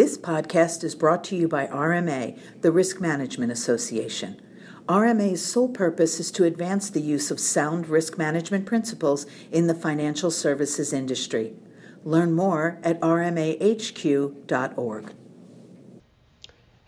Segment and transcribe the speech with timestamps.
[0.00, 4.40] This podcast is brought to you by RMA, the Risk Management Association.
[4.88, 9.74] RMA's sole purpose is to advance the use of sound risk management principles in the
[9.74, 11.52] financial services industry.
[12.02, 14.32] Learn more at rmahq.org.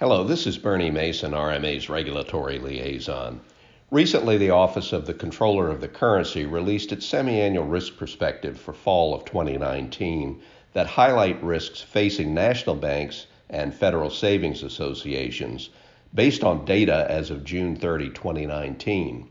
[0.00, 3.42] Hello, this is Bernie Mason, RMA's regulatory liaison.
[3.90, 8.72] Recently, the Office of the Comptroller of the Currency released its semi-annual risk perspective for
[8.72, 10.40] fall of 2019
[10.72, 15.70] that highlight risks facing national banks and federal savings associations
[16.14, 19.28] based on data as of June 30, 2019.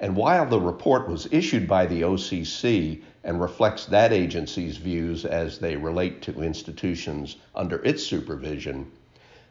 [0.00, 5.58] And while the report was issued by the OCC and reflects that agency's views as
[5.58, 8.90] they relate to institutions under its supervision,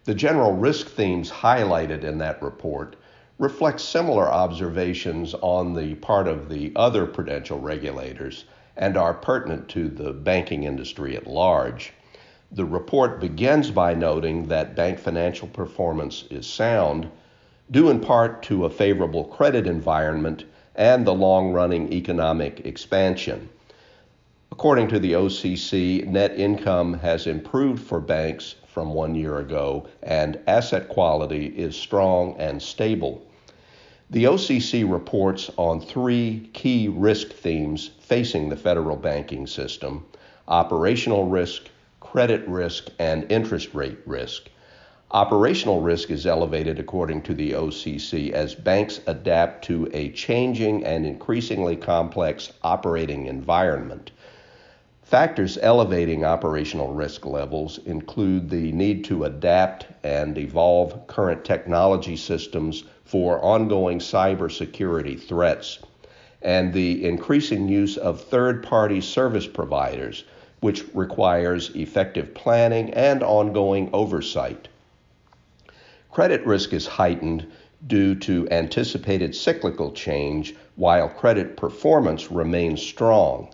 [0.06, 2.96] the general risk themes highlighted in that report
[3.40, 8.46] reflect similar observations on the part of the other prudential regulators
[8.78, 11.94] and are pertinent to the banking industry at large.
[12.52, 17.10] The report begins by noting that bank financial performance is sound,
[17.70, 23.50] due in part to a favorable credit environment and the long running economic expansion.
[24.52, 30.40] According to the OCC, net income has improved for banks from one year ago, and
[30.48, 33.27] asset quality is strong and stable.
[34.10, 40.06] The OCC reports on three key risk themes facing the federal banking system
[40.48, 41.64] operational risk,
[42.00, 44.50] credit risk, and interest rate risk.
[45.12, 51.06] Operational risk is elevated according to the OCC as banks adapt to a changing and
[51.06, 54.12] increasingly complex operating environment.
[55.04, 62.86] Factors elevating operational risk levels include the need to adapt and evolve current technology systems
[63.08, 65.80] for ongoing cybersecurity threats,
[66.42, 70.26] and the increasing use of third party service providers
[70.60, 74.68] which requires effective planning and ongoing oversight.
[76.12, 77.46] Credit risk is heightened
[77.86, 83.50] due to anticipated cyclical change while credit performance remains strong.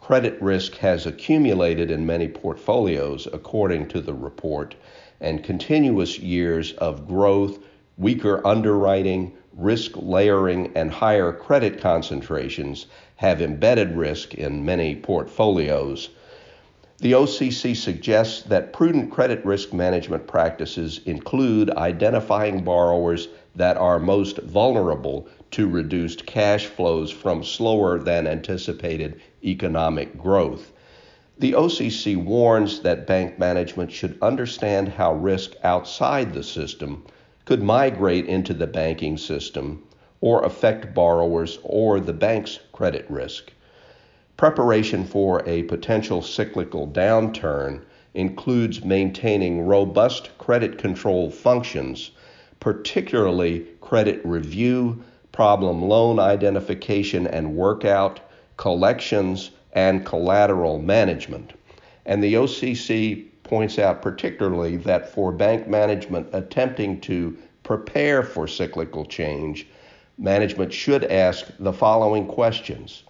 [0.00, 4.74] Credit risk has accumulated in many portfolios, according to the report,
[5.20, 7.58] and continuous years of growth,
[7.96, 12.86] weaker underwriting, risk layering, and higher credit concentrations
[13.16, 16.10] have embedded risk in many portfolios.
[16.98, 24.38] The OCC suggests that prudent credit risk management practices include identifying borrowers that are most
[24.38, 30.72] vulnerable to reduced cash flows from slower than anticipated economic growth.
[31.38, 37.04] The OCC warns that bank management should understand how risk outside the system
[37.46, 39.82] could migrate into the banking system
[40.20, 43.52] or affect borrowers or the bank's credit risk.
[44.36, 47.80] Preparation for a potential cyclical downturn
[48.12, 52.10] includes maintaining robust credit control functions,
[52.60, 55.02] particularly credit review,
[55.32, 58.20] problem loan identification and workout,
[58.56, 61.52] collections, and collateral management.
[62.04, 69.04] And the OCC points out particularly that for bank management attempting to prepare for cyclical
[69.04, 69.66] change,
[70.18, 73.04] management should ask the following questions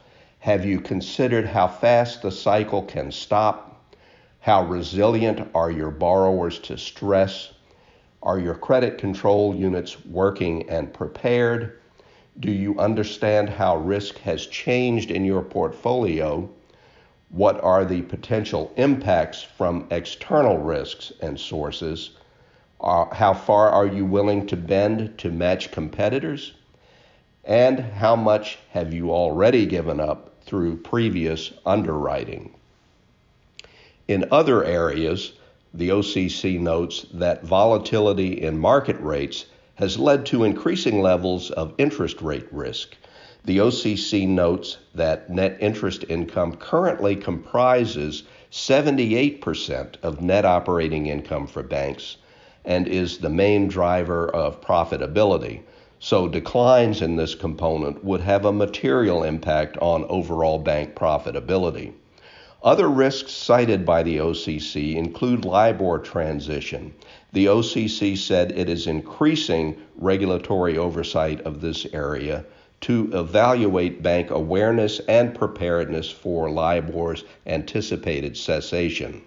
[0.47, 3.97] have you considered how fast the cycle can stop?
[4.39, 7.53] How resilient are your borrowers to stress?
[8.23, 11.81] Are your credit control units working and prepared?
[12.39, 16.49] Do you understand how risk has changed in your portfolio?
[17.31, 22.11] What are the potential impacts from external risks and sources?
[22.81, 26.53] Uh, how far are you willing to bend to match competitors?
[27.45, 32.55] And how much have you already given up through previous underwriting.
[34.07, 35.33] In other areas,
[35.75, 42.23] the OCC notes that volatility in market rates has led to increasing levels of interest
[42.23, 42.97] rate risk.
[43.47, 51.63] The OCC notes that net interest income currently comprises 78% of net operating income for
[51.63, 52.17] banks
[52.65, 55.61] and is the main driver of profitability.
[56.01, 61.93] So declines in this component would have a material impact on overall bank profitability.
[62.65, 66.95] Other risks cited by the OCC include LIBOR transition.
[67.33, 72.45] The OCC said it is increasing regulatory oversight of this area
[72.83, 79.23] to evaluate bank awareness and preparedness for LIBOR's anticipated cessation.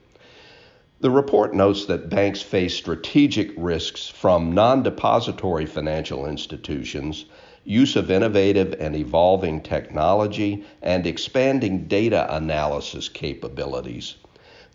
[1.01, 7.25] The report notes that banks face strategic risks from non depository financial institutions,
[7.63, 14.15] use of innovative and evolving technology, and expanding data analysis capabilities.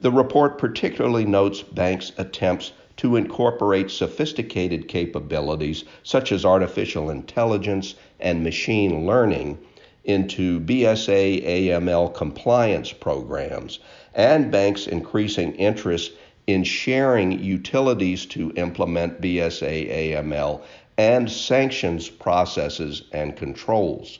[0.01, 8.43] The report particularly notes banks' attempts to incorporate sophisticated capabilities such as artificial intelligence and
[8.43, 9.59] machine learning
[10.05, 13.79] into BSA AML compliance programs,
[14.15, 16.13] and banks' increasing interest
[16.47, 20.61] in sharing utilities to implement BSA AML
[20.99, 24.19] and sanctions processes and controls.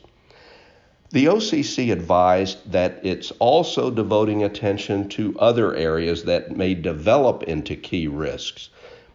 [1.11, 7.75] The OCC advised that it's also devoting attention to other areas that may develop into
[7.75, 8.69] key risks.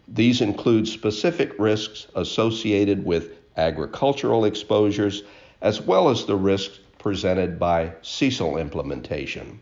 [0.07, 5.23] These include specific risks associated with agricultural exposures,
[5.61, 9.59] as well as the risks presented by CECL implementation.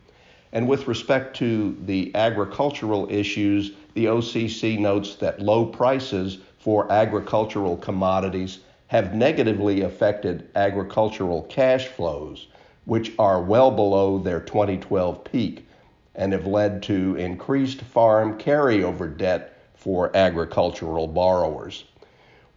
[0.54, 7.78] And with respect to the agricultural issues, the OCC notes that low prices for agricultural
[7.78, 12.48] commodities have negatively affected agricultural cash flows,
[12.86, 15.68] which are well below their 2012 peak
[16.16, 21.84] and have led to increased farm carryover debt for agricultural borrowers.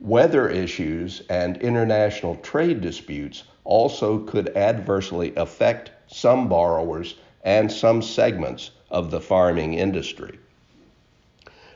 [0.01, 7.15] Weather issues and international trade disputes also could adversely affect some borrowers
[7.45, 10.39] and some segments of the farming industry.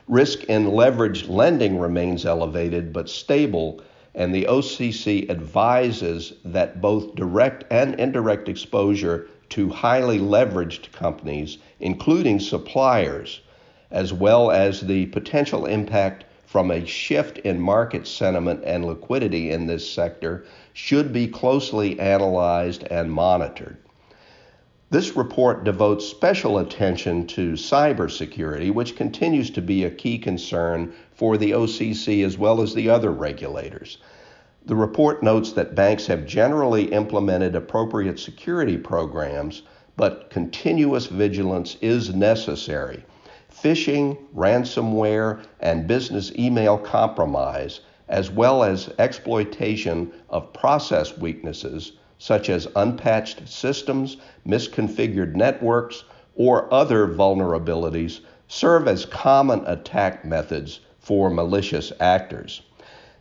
[0.07, 3.81] Risk in leveraged lending remains elevated but stable,
[4.17, 12.39] and the OCC advises that both direct and indirect exposure to highly leveraged companies, including
[12.39, 13.41] suppliers,
[13.91, 19.67] as well as the potential impact from a shift in market sentiment and liquidity in
[19.67, 20.43] this sector,
[20.73, 23.77] should be closely analyzed and monitored.
[24.89, 31.37] This report devotes special attention to cybersecurity, which continues to be a key concern for
[31.37, 33.97] the OCC as well as the other regulators.
[34.65, 39.63] The report notes that banks have generally implemented appropriate security programs,
[39.97, 43.03] but continuous vigilance is necessary.
[43.51, 52.67] Phishing, ransomware, and business email compromise, as well as exploitation of process weaknesses, such as
[52.75, 56.03] unpatched systems, misconfigured networks,
[56.35, 62.61] or other vulnerabilities, serve as common attack methods for malicious actors.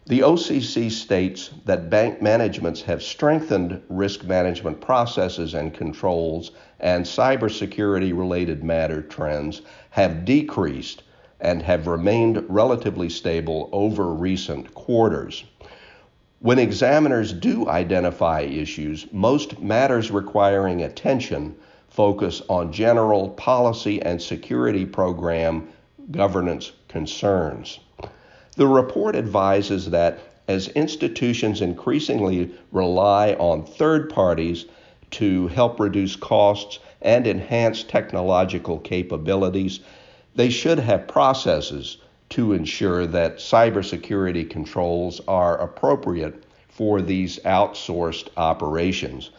[0.07, 8.17] The OCC states that bank managements have strengthened risk management processes and controls, and cybersecurity
[8.17, 11.03] related matter trends have decreased
[11.41, 15.45] and have remained relatively stable over recent quarters.
[16.41, 21.57] When examiners do identify issues, most matters requiring attention
[21.89, 25.69] focus on general policy and security program
[26.11, 27.81] governance concerns.
[28.57, 34.67] The report advises that as institutions increasingly rely on third parties
[35.13, 39.81] to help reduce costs and enhance technological capabilities,
[40.35, 41.97] they should have processes
[42.31, 49.31] to ensure that cybersecurity controls are appropriate for these outsourced operations.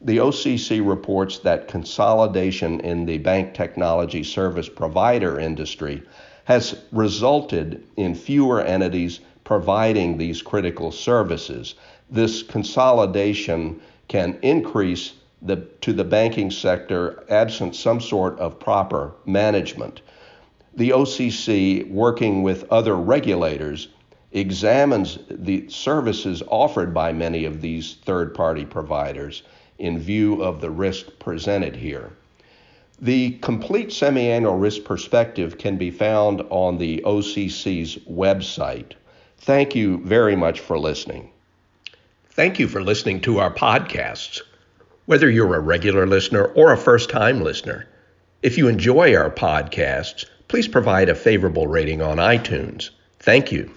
[0.00, 6.02] The OCC reports that consolidation in the bank technology service provider industry
[6.44, 11.74] has resulted in fewer entities providing these critical services.
[12.10, 20.00] This consolidation can increase the, to the banking sector absent some sort of proper management
[20.74, 23.88] the OCC, working with other regulators,
[24.32, 29.42] examines the services offered by many of these third party providers
[29.78, 32.10] in view of the risk presented here.
[33.00, 38.92] The complete semi-annual risk perspective can be found on the OCC's website.
[39.38, 41.30] Thank you very much for listening.
[42.30, 44.40] Thank you for listening to our podcasts.
[45.06, 47.88] Whether you're a regular listener or a first time listener,
[48.42, 52.90] if you enjoy our podcasts, please provide a favorable rating on iTunes.
[53.20, 53.70] Thank you.